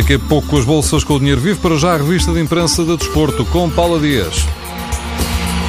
Daqui 0.00 0.14
a 0.14 0.18
pouco 0.18 0.56
as 0.56 0.64
bolsas 0.64 1.04
com 1.04 1.16
o 1.16 1.18
dinheiro 1.18 1.42
vivo 1.42 1.60
para 1.60 1.76
já 1.76 1.92
a 1.92 1.98
revista 1.98 2.32
de 2.32 2.40
imprensa 2.40 2.82
de 2.82 2.96
desporto 2.96 3.44
com 3.44 3.68
Paula 3.68 4.00
Dias. 4.00 4.46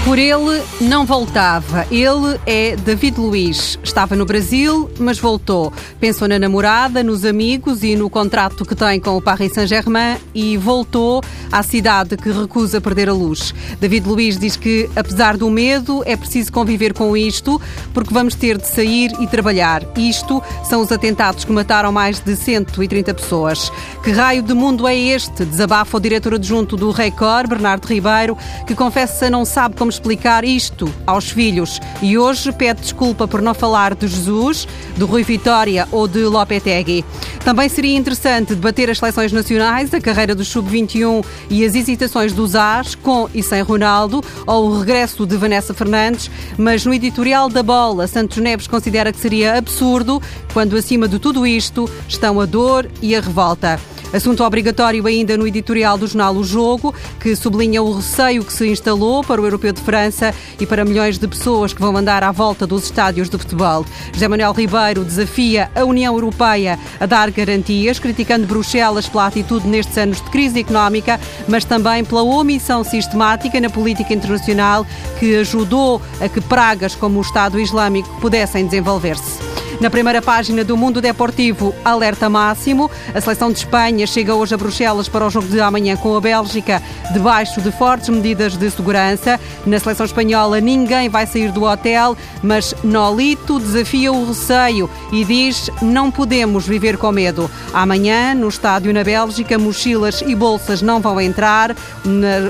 Por 0.04 0.18
ele 0.18 0.64
não 0.82 1.06
voltava. 1.06 1.86
Ele 1.92 2.40
é 2.48 2.76
David 2.76 3.20
Luiz. 3.20 3.78
Estava 3.84 4.16
no 4.16 4.26
Brasil, 4.26 4.90
mas 4.98 5.20
voltou. 5.20 5.72
Pensou 6.00 6.28
na 6.28 6.40
namorada, 6.40 7.04
nos 7.04 7.24
amigos 7.24 7.84
e 7.84 7.96
no 7.96 8.10
contrato 8.10 8.66
que 8.66 8.74
tem 8.74 9.00
com 9.00 9.16
o 9.16 9.22
Paris 9.22 9.54
Saint-Germain 9.54 10.18
e 10.34 10.58
voltou 10.58 11.22
à 11.52 11.62
cidade 11.62 12.18
que 12.18 12.32
recusa 12.32 12.82
perder 12.82 13.10
a 13.10 13.14
luz. 13.14 13.54
David 13.80 14.08
Luiz 14.08 14.40
diz 14.40 14.56
que, 14.56 14.90
apesar 14.96 15.38
do 15.38 15.48
medo, 15.52 16.02
é 16.08 16.18
preciso 16.18 16.52
conviver 16.52 16.94
com 16.94 17.16
isto, 17.16 17.62
porque 17.94 18.12
vamos 18.12 18.34
ter 18.34 18.58
de 18.58 18.68
sair 18.68 19.12
e 19.20 19.28
trabalhar. 19.28 19.84
Isto 19.96 20.42
são 20.64 20.82
os 20.82 20.92
atentados 20.92 21.46
que 21.46 21.52
mataram 21.52 21.92
mais 21.92 22.20
de 22.20 22.36
130 22.36 23.14
pessoas. 23.14 23.72
Que 24.04 24.10
raio 24.10 24.42
de 24.42 24.56
mundo 24.56 24.88
é 24.88 24.98
este? 24.98 25.46
Desabafa 25.46 25.98
o 25.98 26.00
diretor 26.00 26.34
adjunto 26.34 26.76
do 26.76 26.90
Record, 26.90 27.48
Bernardo 27.48 27.86
Ribeiro, 27.86 28.36
que 28.66 28.74
confessa 28.74 29.30
não 29.30 29.46
sabe 29.46 29.76
como 29.76 29.91
explicar 29.92 30.44
isto 30.44 30.92
aos 31.06 31.30
filhos 31.30 31.80
e 32.02 32.18
hoje 32.18 32.52
pede 32.52 32.82
desculpa 32.82 33.28
por 33.28 33.42
não 33.42 33.54
falar 33.54 33.94
de 33.94 34.08
Jesus, 34.08 34.68
de 34.98 35.04
Rui 35.04 35.24
Vitória 35.24 35.88
ou 35.92 36.08
de 36.08 36.24
Lopetegui. 36.24 37.06
Também 37.44 37.70
seria 37.70 37.96
interessante 37.96 38.56
debater 38.56 38.90
as 38.90 39.00
seleções 39.00 39.32
nacionais, 39.32 39.94
a 39.94 40.02
carreira 40.02 40.34
do 40.34 40.46
Sub-21 40.46 41.24
e 41.50 41.66
as 41.66 41.76
hesitações 41.76 42.34
dos 42.34 42.56
As, 42.56 42.96
com 42.96 43.30
e 43.34 43.44
sem 43.44 43.62
Ronaldo, 43.62 44.24
ou 44.46 44.70
o 44.70 44.80
regresso 44.80 45.26
de 45.26 45.38
Vanessa 45.38 45.74
Fernandes, 45.74 46.30
mas 46.58 46.86
no 46.86 46.94
editorial 46.94 47.50
da 47.50 47.64
Bola, 47.64 48.08
Santos 48.08 48.38
Neves 48.38 48.68
considera 48.68 49.12
que 49.12 49.20
seria 49.20 49.58
absurdo 49.58 50.22
quando 50.54 50.76
acima 50.76 51.08
de 51.08 51.20
tudo 51.20 51.46
isto 51.46 51.90
estão 52.08 52.40
a 52.40 52.46
dor 52.46 52.90
e 53.02 53.16
a 53.16 53.22
revolta. 53.22 53.80
Assunto 54.14 54.44
obrigatório 54.44 55.08
ainda 55.08 55.38
no 55.38 55.48
editorial 55.48 55.98
do 55.98 56.06
jornal 56.06 56.36
O 56.36 56.44
Jogo, 56.44 56.94
que 57.18 57.34
sublinha 57.34 57.82
o 57.82 57.94
receio 57.94 58.44
que 58.44 58.52
se 58.52 58.68
instalou 58.68 59.24
para 59.24 59.42
o 59.42 59.46
Europeu 59.46 59.72
de 59.72 59.80
França 59.80 60.36
e 60.60 60.66
para 60.66 60.84
milhões 60.84 61.18
de 61.18 61.26
pessoas 61.26 61.72
que 61.72 61.80
vão 61.80 61.96
andar 61.96 62.22
à 62.22 62.32
volta 62.32 62.68
dos 62.68 62.84
estádios 62.84 63.30
de 63.30 63.38
futebol. 63.38 63.86
José 64.12 64.28
Manuel 64.28 64.52
Ribeiro 64.52 65.06
desafia 65.06 65.72
a 65.74 65.86
União 65.86 66.14
Europeia 66.14 66.78
a 67.00 67.06
dar 67.06 67.32
garantias, 67.32 68.00
criticando 68.00 68.46
Bruxelas 68.46 69.08
pela 69.08 69.28
atitude 69.28 69.66
nestes 69.66 69.98
anos 69.98 70.18
de 70.18 70.30
crise 70.30 70.60
económica, 70.60 71.18
mas 71.48 71.64
também 71.64 72.04
pela 72.04 72.22
omissão 72.22 72.84
sistemática 72.84 73.62
na 73.62 73.70
política 73.70 74.14
internacional 74.14 74.86
que 75.20 75.38
ajudou 75.38 76.02
a 76.20 76.28
que 76.28 76.42
pragas 76.42 76.96
como 76.96 77.20
o 77.20 77.22
Estado 77.22 77.58
Islâmico 77.58 78.10
pudessem 78.20 78.66
desenvolver-se. 78.66 79.61
Na 79.80 79.90
primeira 79.90 80.22
página 80.22 80.64
do 80.64 80.78
Mundo 80.78 81.02
Deportivo, 81.02 81.74
alerta 81.84 82.30
máximo. 82.30 82.90
A 83.16 83.22
seleção 83.22 83.52
de 83.52 83.60
Espanha 83.60 84.06
chega 84.06 84.36
hoje 84.36 84.54
a 84.54 84.58
Bruxelas 84.58 85.08
para 85.10 85.26
o 85.26 85.30
jogo 85.30 85.48
de 85.48 85.60
amanhã 85.60 85.96
com 85.96 86.16
a 86.16 86.22
Bélgica, 86.22 86.82
debaixo 87.12 87.62
de 87.62 87.72
fortes 87.72 88.10
medidas 88.10 88.56
de 88.56 88.70
segurança. 88.70 89.40
Na 89.66 89.80
seleção 89.80 90.06
espanhola, 90.06 90.62
ninguém 90.62 91.10
vai 91.10 91.26
sair 91.26 91.52
do 91.52 91.64
hotel, 91.64 92.16
mas 92.44 92.76
Nolito 92.84 93.60
desafia 93.60 94.12
o 94.12 94.28
receio 94.28 94.90
e 95.12 95.26
diz: 95.26 95.70
não 95.82 96.12
podemos 96.12 96.68
viver 96.68 96.98
com 96.98 97.12
medo. 97.12 97.50
Amanhã, 97.74 98.36
no 98.36 98.50
estádio 98.50 98.94
na 98.94 99.04
Bélgica, 99.04 99.58
mochilas 99.58 100.22
e 100.22 100.36
bolsas 100.36 100.82
não 100.82 101.00
vão 101.00 101.20
entrar. 101.20 101.76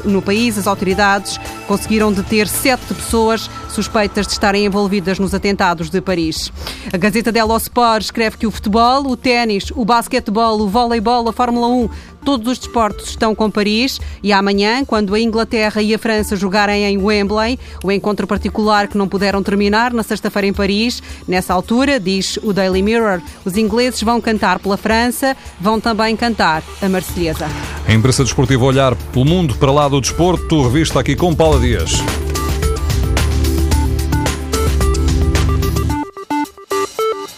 No 0.03 0.22
país, 0.22 0.58
as 0.58 0.67
autoridades 0.67 1.39
conseguiram 1.67 2.11
deter 2.11 2.47
sete 2.47 2.94
pessoas 2.94 3.50
suspeitas 3.69 4.28
de 4.28 4.33
estarem 4.33 4.66
envolvidas 4.66 5.17
nos 5.17 5.33
atentados 5.33 5.89
de 5.89 6.02
Paris. 6.02 6.52
A 6.91 6.97
Gazeta 7.11 7.29
dello 7.29 7.57
Sport 7.57 8.03
escreve 8.03 8.37
que 8.37 8.47
o 8.47 8.51
futebol, 8.51 9.05
o 9.05 9.17
ténis, 9.17 9.69
o 9.75 9.83
basquetebol, 9.83 10.61
o 10.61 10.69
voleibol, 10.69 11.27
a 11.27 11.33
Fórmula 11.33 11.67
1 11.67 11.89
Todos 12.23 12.49
os 12.49 12.57
desportos 12.57 13.09
estão 13.09 13.35
com 13.35 13.51
Paris 13.51 13.99
e 14.23 14.31
amanhã, 14.31 14.85
quando 14.85 15.13
a 15.13 15.19
Inglaterra 15.19 15.81
e 15.81 15.93
a 15.93 15.99
França 15.99 16.37
jogarem 16.37 16.85
em 16.85 16.97
Wembley, 16.97 17.59
o 17.83 17.91
encontro 17.91 18.25
particular 18.25 18.88
que 18.88 18.97
não 18.97 19.09
puderam 19.09 19.44
terminar 19.44 19.91
na 19.91 20.03
sexta-feira 20.03 20.47
em 20.47 20.53
Paris, 20.53 21.03
nessa 21.27 21.53
altura, 21.53 22.00
diz 22.00 22.39
o 22.44 22.53
Daily 22.53 22.81
Mirror, 22.81 23.21
os 23.44 23.57
ingleses 23.57 24.01
vão 24.03 24.21
cantar 24.21 24.59
pela 24.59 24.77
França, 24.77 25.35
vão 25.59 25.81
também 25.81 26.16
cantar 26.16 26.63
a 26.81 26.88
Marselhesa. 26.88 27.47
A 27.85 27.94
imprensa 27.94 28.23
desportiva 28.23 28.63
olhar 28.63 28.95
pelo 28.95 29.25
mundo 29.25 29.55
para 29.55 29.71
lá 29.71 29.89
do 29.89 30.00
desporto, 30.00 30.63
revista 30.63 31.01
aqui 31.01 31.13
com 31.13 31.35
Paula 31.35 31.59
Dias. 31.59 31.91